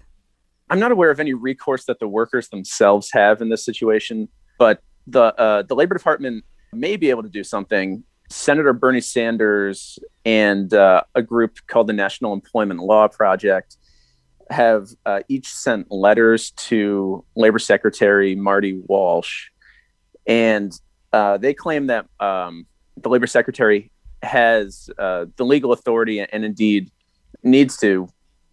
[0.70, 4.82] I'm not aware of any recourse that the workers themselves have in this situation, but
[5.06, 8.04] the uh, the Labor Department may be able to do something.
[8.30, 13.76] Senator Bernie Sanders and uh, a group called the National Employment Law Project
[14.50, 19.50] have uh, each sent letters to Labor Secretary Marty Walsh,
[20.26, 20.72] and
[21.12, 23.92] uh, they claim that um, the Labor Secretary
[24.24, 26.92] has uh, the legal authority and indeed
[27.44, 28.08] needs to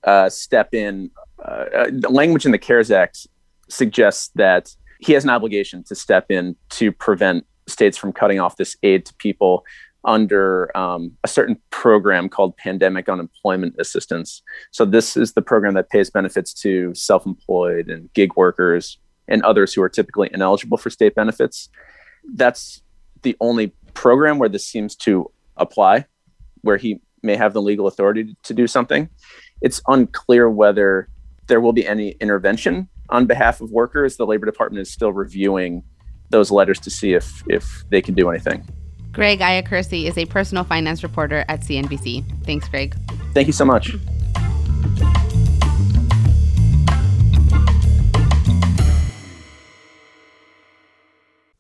[0.04, 1.10] uh, step in.
[1.38, 3.26] Uh, uh, the language in the CARES Act
[3.68, 8.56] suggests that he has an obligation to step in to prevent states from cutting off
[8.56, 9.64] this aid to people
[10.04, 14.42] under um, a certain program called Pandemic Unemployment Assistance.
[14.70, 19.42] So, this is the program that pays benefits to self employed and gig workers and
[19.42, 21.68] others who are typically ineligible for state benefits.
[22.34, 22.82] That's
[23.22, 26.06] the only program where this seems to apply,
[26.62, 29.08] where he may have the legal authority to do something.
[29.60, 31.08] It's unclear whether
[31.46, 34.16] there will be any intervention on behalf of workers.
[34.16, 35.82] The Labor Department is still reviewing
[36.30, 38.66] those letters to see if if they can do anything.
[39.12, 42.44] Greg Iacurci is a personal finance reporter at CNBC.
[42.44, 42.94] Thanks, Greg.
[43.34, 43.96] Thank you so much.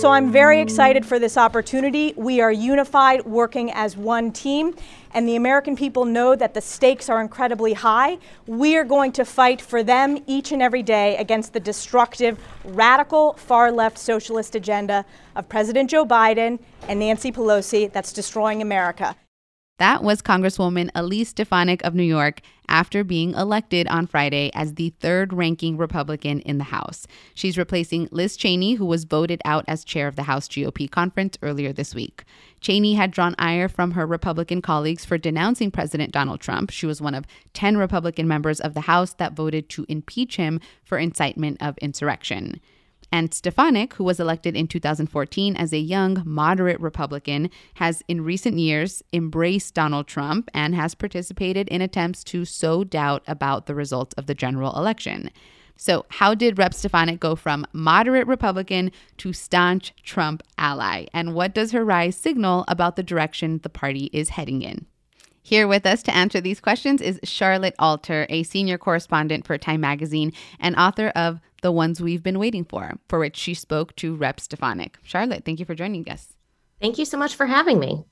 [0.00, 2.14] So I'm very excited for this opportunity.
[2.16, 4.76] We are unified, working as one team,
[5.12, 8.18] and the American people know that the stakes are incredibly high.
[8.46, 13.32] We are going to fight for them each and every day against the destructive, radical,
[13.32, 19.16] far left socialist agenda of President Joe Biden and Nancy Pelosi that's destroying America.
[19.78, 24.90] That was Congresswoman Elise Stefanik of New York after being elected on Friday as the
[24.98, 27.06] third ranking Republican in the House.
[27.32, 31.38] She's replacing Liz Cheney, who was voted out as chair of the House GOP conference
[31.42, 32.24] earlier this week.
[32.60, 36.70] Cheney had drawn ire from her Republican colleagues for denouncing President Donald Trump.
[36.70, 40.60] She was one of 10 Republican members of the House that voted to impeach him
[40.82, 42.60] for incitement of insurrection.
[43.10, 48.58] And Stefanik, who was elected in 2014 as a young, moderate Republican, has in recent
[48.58, 54.14] years embraced Donald Trump and has participated in attempts to sow doubt about the results
[54.14, 55.30] of the general election.
[55.80, 56.74] So, how did Rep.
[56.74, 61.06] Stefanik go from moderate Republican to staunch Trump ally?
[61.14, 64.86] And what does her rise signal about the direction the party is heading in?
[65.40, 69.80] Here with us to answer these questions is Charlotte Alter, a senior correspondent for Time
[69.80, 74.14] Magazine and author of The Ones We've Been Waiting For, for which she spoke to
[74.14, 74.40] Rep.
[74.40, 74.98] Stefanik.
[75.02, 76.34] Charlotte, thank you for joining us.
[76.80, 78.04] Thank you so much for having me.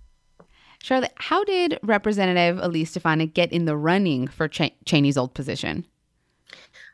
[0.82, 5.86] Charlotte, how did Representative Elise Stefanik get in the running for Ch- Cheney's old position?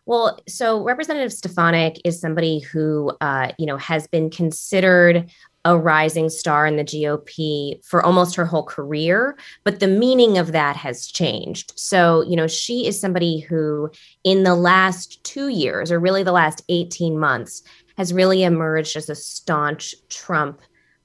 [0.04, 5.30] Well, so Representative Stefanik is somebody who, uh, you know, has been considered
[5.64, 10.52] a rising star in the GOP for almost her whole career, but the meaning of
[10.52, 11.72] that has changed.
[11.76, 13.90] So, you know, she is somebody who,
[14.24, 17.62] in the last two years, or really the last 18 months,
[17.96, 20.62] has really emerged as a staunch Trump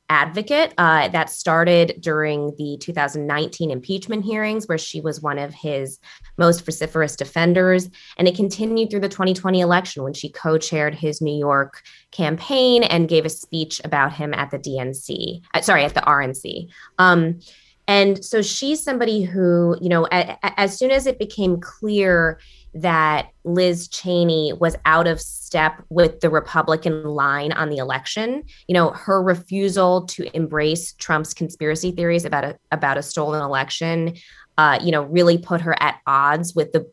[0.09, 0.73] advocate.
[0.77, 5.99] Uh, that started during the 2019 impeachment hearings, where she was one of his
[6.37, 7.89] most vociferous defenders.
[8.17, 12.83] And it continued through the 2020 election when she co chaired his New York campaign
[12.83, 16.69] and gave a speech about him at the DNC, uh, sorry, at the RNC.
[16.97, 17.39] Um,
[17.87, 22.39] and so she's somebody who, you know, a, a, as soon as it became clear
[22.81, 28.43] that Liz Cheney was out of step with the Republican line on the election.
[28.67, 34.15] You know, her refusal to embrace Trump's conspiracy theories about a about a stolen election,
[34.57, 36.89] uh, you know, really put her at odds with the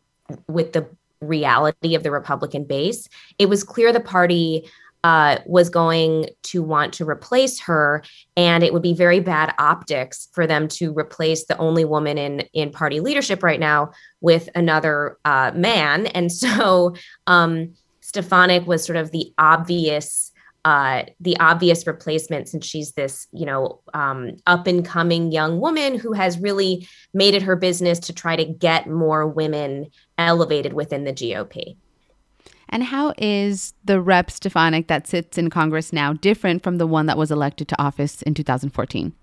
[0.47, 0.87] with the
[1.21, 3.07] reality of the Republican base.
[3.37, 4.69] It was clear the party
[5.05, 8.03] uh, was going to want to replace her,
[8.35, 12.39] and it would be very bad optics for them to replace the only woman in
[12.53, 16.07] in party leadership right now with another uh, man.
[16.15, 16.95] And so
[17.27, 20.31] um, Stefanik was sort of the obvious.
[20.63, 25.95] Uh, the obvious replacement since she's this you know um, up and coming young woman
[25.99, 29.85] who has really made it her business to try to get more women
[30.17, 31.77] elevated within the gop
[32.69, 37.05] and how is the rep Stefanik that sits in Congress now different from the one
[37.05, 39.13] that was elected to office in 2014?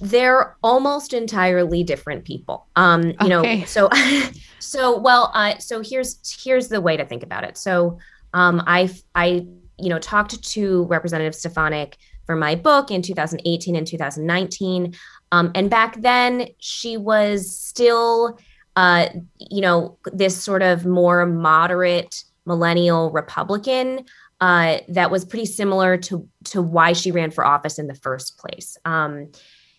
[0.00, 2.66] They're almost entirely different people.
[2.76, 3.58] Um, you okay.
[3.58, 3.90] know, so
[4.58, 7.58] so well, uh, so here's here's the way to think about it.
[7.58, 7.98] So
[8.32, 9.46] um, I I
[9.78, 14.94] you know talked to Representative Stefanik for my book in 2018 and 2019,
[15.32, 18.38] um, and back then she was still
[18.76, 19.08] uh,
[19.38, 24.04] you know, this sort of more moderate millennial Republican
[24.40, 28.38] uh, that was pretty similar to to why she ran for office in the first
[28.38, 28.76] place.
[28.84, 29.32] Um,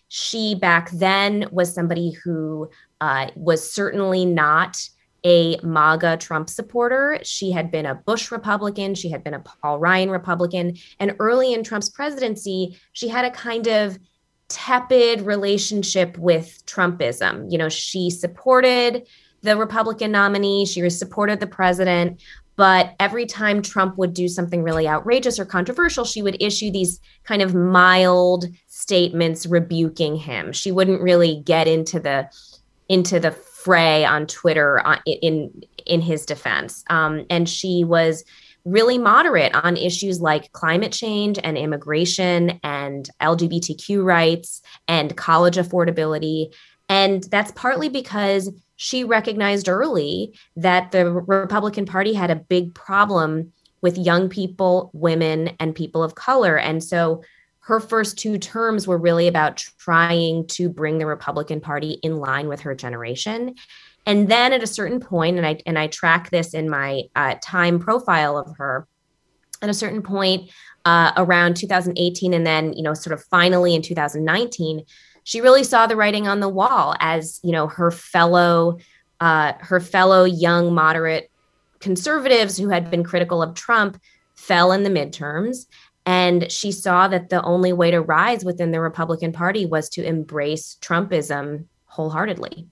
[0.08, 2.68] she back then was somebody who
[3.00, 4.88] uh, was certainly not
[5.24, 7.18] a MAGA Trump supporter.
[7.22, 11.52] She had been a Bush Republican, she had been a Paul Ryan Republican, and early
[11.52, 13.98] in Trump's presidency, she had a kind of
[14.48, 17.50] tepid relationship with Trumpism.
[17.50, 19.06] You know, she supported
[19.42, 22.20] the Republican nominee, she supported the president,
[22.56, 26.98] but every time Trump would do something really outrageous or controversial, she would issue these
[27.22, 30.52] kind of mild statements rebuking him.
[30.52, 32.28] She wouldn't really get into the
[32.88, 38.24] into the fray on Twitter uh, in in his defense, um, and she was
[38.64, 46.52] really moderate on issues like climate change and immigration and LGBTQ rights and college affordability.
[46.88, 53.52] And that's partly because she recognized early that the Republican Party had a big problem
[53.80, 56.58] with young people, women, and people of color.
[56.58, 57.22] And so
[57.60, 62.48] her first two terms were really about trying to bring the Republican Party in line
[62.48, 63.54] with her generation.
[64.08, 67.34] And then at a certain point, and I and I track this in my uh,
[67.42, 68.88] time profile of her.
[69.60, 70.50] At a certain point,
[70.86, 74.86] uh, around 2018, and then you know, sort of finally in 2019,
[75.24, 78.78] she really saw the writing on the wall as you know her fellow
[79.20, 81.30] uh, her fellow young moderate
[81.80, 84.00] conservatives who had been critical of Trump
[84.36, 85.66] fell in the midterms
[86.06, 90.02] and she saw that the only way to rise within the Republican Party was to
[90.02, 92.68] embrace Trumpism wholeheartedly.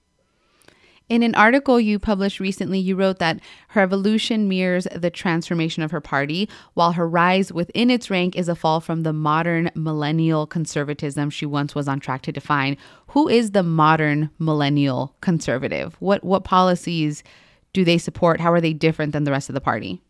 [1.09, 3.39] In an article you published recently, you wrote that
[3.69, 8.49] her evolution mirrors the transformation of her party, while her rise within its rank is
[8.49, 12.75] a fall from the modern millennial conservatism she once was on track to define.
[13.07, 15.95] Who is the modern millennial conservative?
[15.99, 17.23] What what policies
[17.71, 18.41] do they support?
[18.41, 20.01] How are they different than the rest of the party?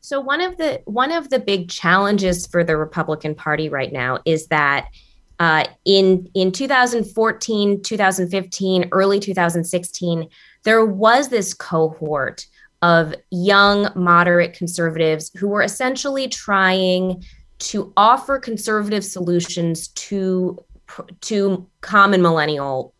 [0.00, 4.18] So one of the one of the big challenges for the Republican Party right now
[4.24, 4.88] is that
[5.38, 10.28] uh, in in 2014, 2015, early 2016,
[10.64, 12.46] there was this cohort
[12.82, 17.24] of young moderate conservatives who were essentially trying
[17.58, 20.58] to offer conservative solutions to
[21.20, 22.94] to common millennial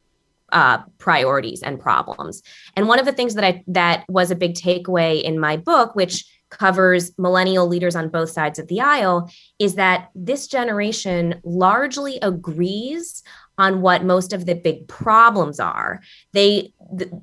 [0.53, 2.43] uh, priorities and problems.
[2.77, 5.95] And one of the things that I that was a big takeaway in my book,
[5.95, 12.19] which covers millennial leaders on both sides of the aisle is that this generation largely
[12.23, 13.23] agrees
[13.59, 16.01] on what most of the big problems are.
[16.33, 16.73] They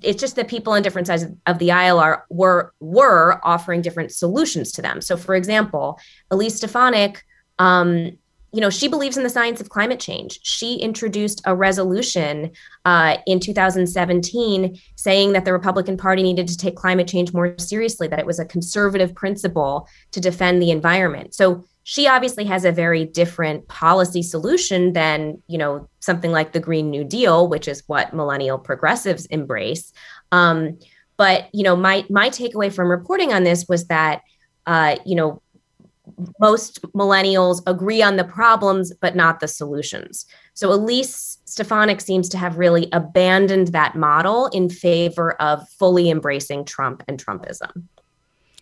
[0.02, 4.12] it's just that people on different sides of the aisle are were were offering different
[4.12, 5.02] solutions to them.
[5.02, 6.00] So for example
[6.30, 7.24] elise stefanik
[7.58, 8.18] um,
[8.56, 10.40] you know, she believes in the science of climate change.
[10.42, 12.52] She introduced a resolution
[12.86, 18.08] uh, in 2017 saying that the Republican Party needed to take climate change more seriously,
[18.08, 21.36] that it was a conservative principle to defend the environment.
[21.36, 26.62] So she obviously has a very different policy solution than, you know, something like the
[26.62, 29.92] Green New Deal, which is what millennial progressives embrace.
[30.32, 30.80] Um,
[31.18, 34.22] but you know, my my takeaway from reporting on this was that,
[34.66, 35.42] uh, you know,
[36.40, 40.26] most millennials agree on the problems but not the solutions.
[40.54, 46.66] So Elise Stefanik seems to have really abandoned that model in favor of fully embracing
[46.66, 47.84] Trump and Trumpism.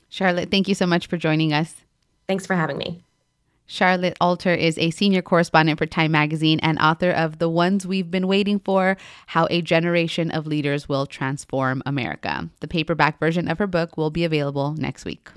[0.10, 1.76] Charlotte, thank you so much for joining us.
[2.28, 3.04] Thanks for having me.
[3.66, 8.12] Charlotte Alter is a senior correspondent for Time Magazine and author of The Ones We've
[8.12, 12.50] Been Waiting For How a Generation of Leaders Will Transform America.
[12.60, 15.30] The paperback version of her book will be available next week.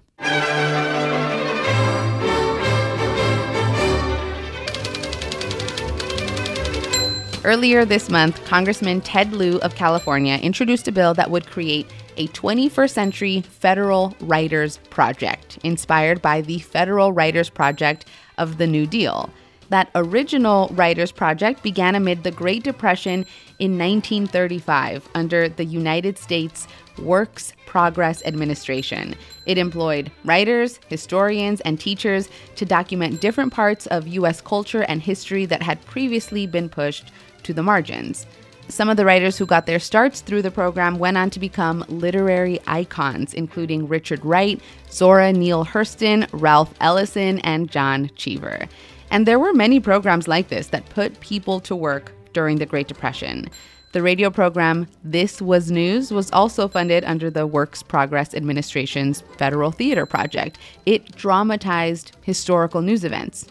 [7.47, 11.87] Earlier this month, Congressman Ted Lieu of California introduced a bill that would create
[12.17, 18.85] a 21st century federal writers project inspired by the Federal Writers Project of the New
[18.85, 19.31] Deal.
[19.69, 23.25] That original writers project began amid the Great Depression
[23.61, 26.67] in 1935 under the United States
[26.99, 29.15] Works Progress Administration.
[29.47, 34.41] It employed writers, historians, and teachers to document different parts of U.S.
[34.41, 38.27] culture and history that had previously been pushed to the margins.
[38.69, 41.85] Some of the writers who got their starts through the program went on to become
[41.89, 48.67] literary icons, including Richard Wright, Zora Neale Hurston, Ralph Ellison, and John Cheever.
[49.11, 52.89] And there were many programs like this that put people to work during the Great
[52.89, 53.49] Depression.
[53.97, 59.71] The radio program This Was News was also funded under the Works Progress Administration's Federal
[59.71, 60.59] Theater Project.
[60.85, 63.47] It dramatized historical news events.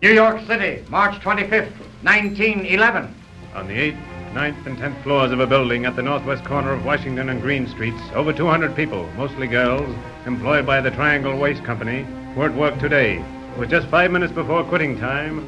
[0.00, 3.14] New York City, March 25th, 1911.
[3.54, 6.82] On the 8th, 9th, and 10th floors of a building at the northwest corner of
[6.82, 9.94] Washington and Greene Streets, over 200 people, mostly girls,
[10.24, 13.18] employed by the Triangle Waist Company, were at work today.
[13.52, 15.46] It was just five minutes before quitting time.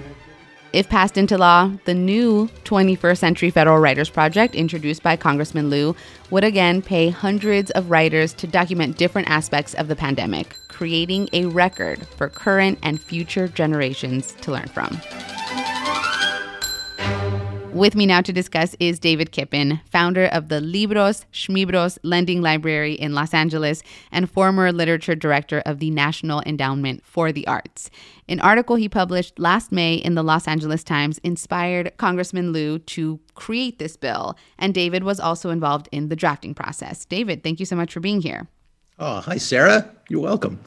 [0.73, 5.95] If passed into law, the new 21st Century Federal Writers Project, introduced by Congressman Lieu,
[6.31, 11.45] would again pay hundreds of writers to document different aspects of the pandemic, creating a
[11.45, 14.99] record for current and future generations to learn from.
[17.73, 22.93] With me now to discuss is David Kippen, founder of the Libros Schmibros Lending Library
[22.93, 27.89] in Los Angeles and former literature director of the National Endowment for the Arts.
[28.29, 33.19] An article he published last May in the Los Angeles Times inspired Congressman Lieu to
[33.35, 37.07] create this bill, and David was also involved in the drafting process.
[37.07, 38.49] David, thank you so much for being here.
[38.99, 39.91] Oh, hi, Sarah.
[40.11, 40.61] You're welcome.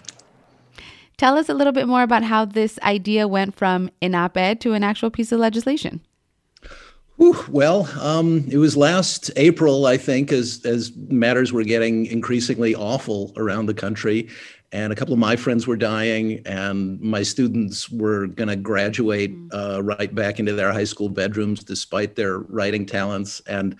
[1.17, 4.59] Tell us a little bit more about how this idea went from an op ed
[4.61, 6.01] to an actual piece of legislation.
[7.17, 13.31] Well, um, it was last April, I think, as as matters were getting increasingly awful
[13.37, 14.27] around the country,
[14.75, 19.33] and a couple of my friends were dying, and my students were going to graduate
[19.53, 23.41] uh, right back into their high school bedrooms despite their writing talents.
[23.47, 23.77] And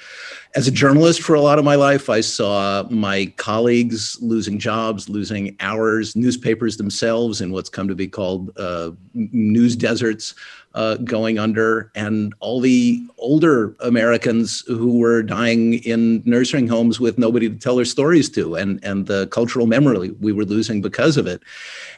[0.56, 5.10] as a journalist for a lot of my life, I saw my colleagues losing jobs,
[5.10, 10.34] losing hours, newspapers themselves in what's come to be called uh, news deserts
[10.76, 17.18] uh, going under, and all the older Americans who were dying in nursing homes with
[17.18, 21.18] nobody to tell their stories to, and, and the cultural memory we were losing because
[21.18, 21.42] of it.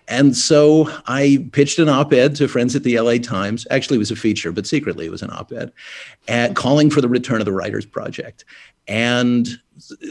[0.08, 3.68] And so I pitched an op ed to friends at the LA Times.
[3.70, 5.72] Actually, it was a feature, but secretly it was an op ed,
[6.28, 8.46] at calling for the return of the Writers Project.
[8.88, 9.50] And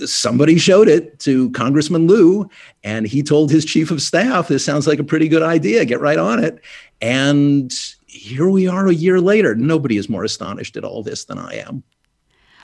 [0.04, 2.48] somebody showed it to Congressman Lieu,
[2.84, 6.00] and he told his chief of staff, This sounds like a pretty good idea, get
[6.00, 6.60] right on it.
[7.00, 7.72] And
[8.06, 9.54] here we are a year later.
[9.54, 11.82] Nobody is more astonished at all this than I am.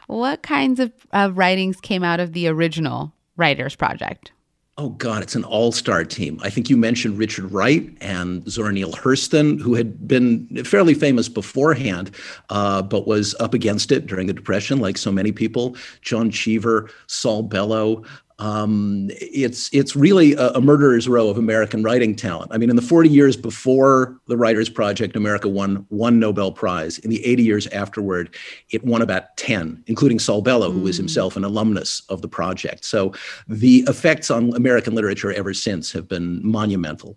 [0.07, 0.93] What kinds of
[1.37, 4.33] writings came out of the original Writers Project?
[4.83, 6.41] Oh God, it's an all-star team.
[6.43, 11.29] I think you mentioned Richard Wright and Zora Neale Hurston, who had been fairly famous
[11.29, 12.11] beforehand,
[12.51, 15.77] uh, but was up against it during the Depression, like so many people.
[16.01, 18.03] John Cheever, Saul Bellow,
[18.43, 22.51] um, it's it's really a, a, murderer's row of American writing talent.
[22.53, 26.99] I mean, in the 40 years before the Writers Project, America won one Nobel Prize.
[26.99, 28.35] In the 80 years afterward,
[28.71, 31.03] it won about 10, including Saul Bellow, who was mm.
[31.03, 32.85] himself an alumnus of the project.
[32.85, 33.15] So
[33.47, 37.17] the effects on American literature ever since have been monumental.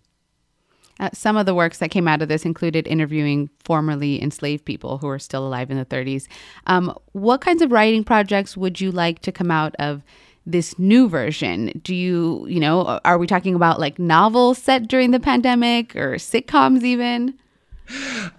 [1.00, 5.00] Uh, some of the works that came out of this included interviewing formerly enslaved people
[5.00, 6.28] who are still alive in the 30s.
[6.68, 10.04] Um, what kinds of writing projects would you like to come out of
[10.46, 11.80] this new version?
[11.84, 16.16] Do you, you know, are we talking about like novels set during the pandemic or
[16.16, 17.38] sitcoms even?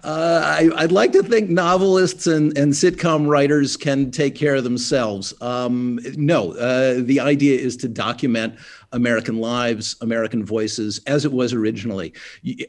[0.03, 4.63] Uh, I, would like to think novelists and, and sitcom writers can take care of
[4.63, 5.33] themselves.
[5.41, 8.55] Um, no, uh, the idea is to document
[8.91, 12.13] American lives, American voices, as it was originally.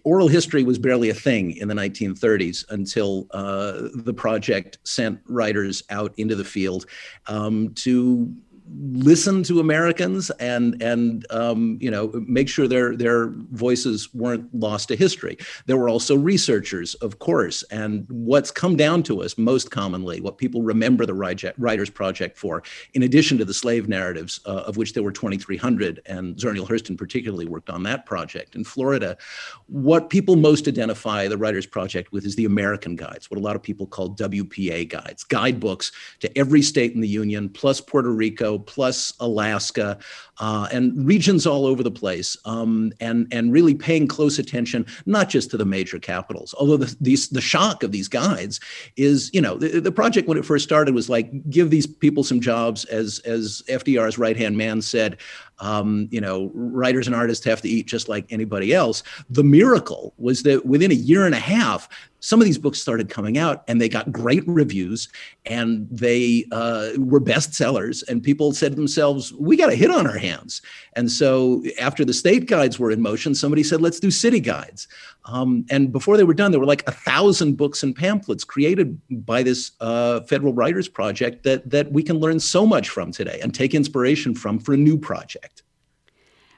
[0.04, 5.82] Oral history was barely a thing in the 1930s until uh, the project sent writers
[5.90, 6.86] out into the field
[7.26, 8.32] um, to
[8.76, 14.88] listen to Americans and and um, you know make sure their their voices weren't lost
[14.88, 15.36] to history.
[15.66, 20.38] There were also researchers, of course, and what's come down to us most commonly, what
[20.38, 22.62] people remember the Writers Project for,
[22.94, 26.96] in addition to the slave narratives, uh, of which there were 2,300, and Neale Hurston
[26.96, 29.16] particularly worked on that project in Florida.
[29.66, 33.56] What people most identify the Writers Project with is the American guides, what a lot
[33.56, 38.57] of people call WPA guides, guidebooks to every state in the Union, plus Puerto Rico
[38.58, 39.98] plus Alaska,
[40.38, 45.28] uh, and regions all over the place, um, and and really paying close attention not
[45.28, 46.54] just to the major capitals.
[46.58, 48.60] Although the these, the shock of these guides
[48.96, 52.24] is, you know, the, the project when it first started was like give these people
[52.24, 55.18] some jobs, as as FDR's right hand man said.
[55.60, 59.02] Um, you know, writers and artists have to eat just like anybody else.
[59.30, 61.88] The miracle was that within a year and a half,
[62.20, 65.08] some of these books started coming out and they got great reviews
[65.46, 68.06] and they uh, were bestsellers.
[68.08, 70.60] And people said to themselves, we got a hit on our hands.
[70.94, 74.88] And so after the state guides were in motion, somebody said, let's do city guides.
[75.26, 78.98] Um, and before they were done, there were like a thousand books and pamphlets created
[79.24, 83.38] by this uh, Federal Writers Project that, that we can learn so much from today
[83.42, 85.47] and take inspiration from for a new project.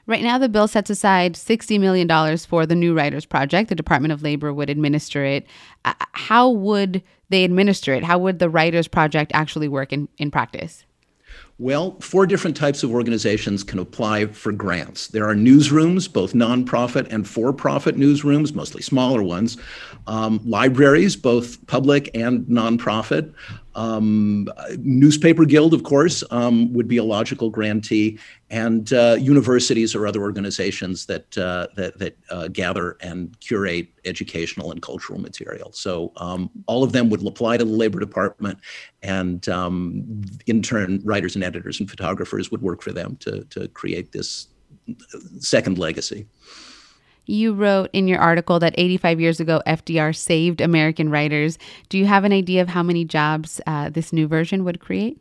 [0.07, 3.69] Right now, the bill sets aside $60 million for the New Writers Project.
[3.69, 5.45] The Department of Labor would administer it.
[5.85, 8.03] Uh, how would they administer it?
[8.03, 10.85] How would the Writers Project actually work in, in practice?
[11.59, 15.09] Well, four different types of organizations can apply for grants.
[15.09, 19.57] There are newsrooms, both nonprofit and for profit newsrooms, mostly smaller ones,
[20.07, 23.31] um, libraries, both public and nonprofit,
[23.75, 24.47] um,
[24.79, 28.19] newspaper guild, of course, um, would be a logical grantee,
[28.49, 34.71] and uh, universities or other organizations that uh, that, that uh, gather and curate educational
[34.71, 35.71] and cultural material.
[35.71, 38.59] So um, all of them would apply to the Labor Department,
[39.01, 43.67] and um, in turn, writers and editors and photographers would work for them to to
[43.69, 44.47] create this
[45.39, 46.27] second legacy.
[47.25, 51.57] You wrote in your article that 85 years ago, FDR saved American writers.
[51.89, 55.17] Do you have an idea of how many jobs uh, this new version would create?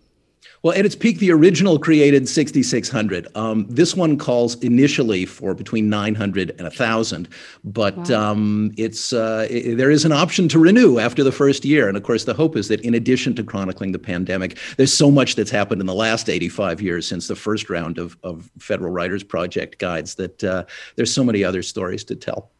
[0.62, 3.28] Well, at its peak, the original created 6,600.
[3.34, 7.28] Um, this one calls initially for between 900 and 1,000,
[7.64, 8.32] but wow.
[8.32, 11.88] um, it's uh, it, there is an option to renew after the first year.
[11.88, 15.11] And of course, the hope is that in addition to chronicling the pandemic, there's so
[15.11, 18.93] much that's happened in the last 85 years since the first round of, of Federal
[18.93, 20.64] Writers Project guides that uh,
[20.97, 22.51] there's so many other stories to tell.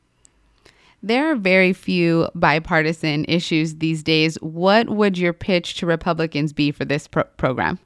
[1.03, 4.37] There are very few bipartisan issues these days.
[4.43, 7.79] What would your pitch to Republicans be for this pro- program?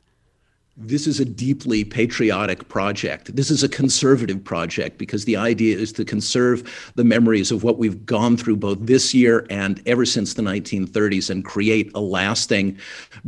[0.77, 3.35] this is a deeply patriotic project.
[3.37, 7.79] This is a conservative project because the idea is to conserve the memories of what
[7.79, 12.77] we've gone through both this year and ever since the 1930s and create a lasting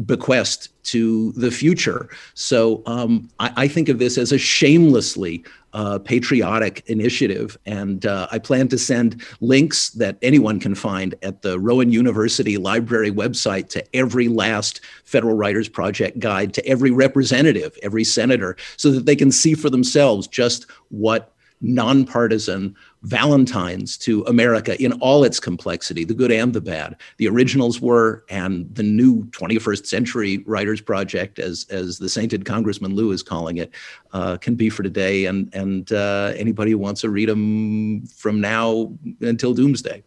[0.07, 2.09] bequest to the future.
[2.35, 5.45] So um, I, I, think of this as a shamelessly
[5.77, 7.59] uh, patriotic initiative.
[7.67, 12.57] And uh, I plan to send links that anyone can find at the Rowan University
[12.57, 18.91] Library website to every last Federal Writers Project guide, to every representative, every senator, so
[18.91, 22.75] that they can see for themselves just what nonpartisan
[23.07, 26.97] valentines to America in all its complexity, the good and the bad.
[27.19, 32.95] The originals were, and the new 21st Century Writers Project, as as the sainted Congressman
[32.95, 33.73] Lieu is calling it,
[34.13, 35.27] uh, can be for today.
[35.27, 40.03] And and uh, anybody who wants to read them from now until doomsday.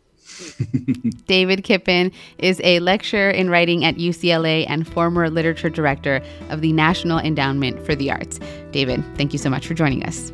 [1.25, 6.71] David Kippen is a lecturer in writing at UCLA and former literature director of the
[6.71, 8.39] National Endowment for the Arts.
[8.71, 10.31] David, thank you so much for joining us.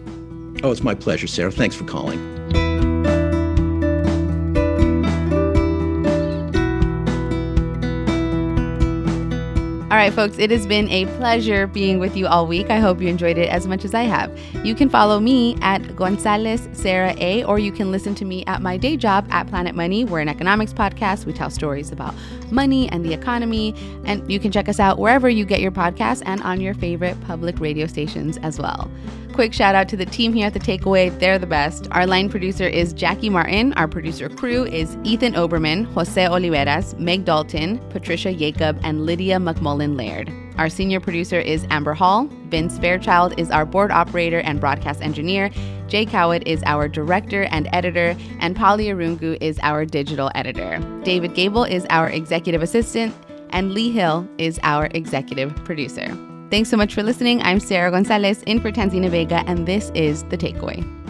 [0.65, 1.51] Oh, it's my pleasure, Sarah.
[1.51, 2.19] Thanks for calling.
[9.91, 12.71] All right, folks, it has been a pleasure being with you all week.
[12.71, 14.35] I hope you enjoyed it as much as I have.
[14.63, 18.63] You can follow me at Gonzalez Sarah A, or you can listen to me at
[18.63, 20.03] my day job at Planet Money.
[20.03, 21.27] We're an economics podcast.
[21.27, 22.15] We tell stories about
[22.49, 23.75] money and the economy.
[24.03, 27.21] And you can check us out wherever you get your podcasts and on your favorite
[27.21, 28.89] public radio stations as well.
[29.35, 31.19] Quick shout out to the team here at The Takeaway.
[31.19, 31.89] They're the best.
[31.91, 33.73] Our line producer is Jackie Martin.
[33.73, 39.97] Our producer crew is Ethan Oberman, Jose Olivares, Meg Dalton, Patricia Jacob, and Lydia McMullen
[39.97, 40.31] Laird.
[40.57, 42.29] Our senior producer is Amber Hall.
[42.45, 45.49] Vince Fairchild is our board operator and broadcast engineer.
[45.89, 50.79] Jay Cowit is our director and editor, and Polly Irungu is our digital editor.
[51.03, 53.13] David Gable is our executive assistant,
[53.49, 56.17] and Lee Hill is our executive producer.
[56.55, 57.41] Thanks so much for listening.
[57.41, 61.04] I'm Sarah Gonzalez in for Tanzina Vega, and this is The Takeaway.